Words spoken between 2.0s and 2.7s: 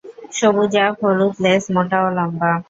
ও লম্বা।